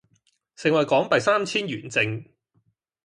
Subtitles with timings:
[0.55, 2.25] 盛惠港幣三千圓正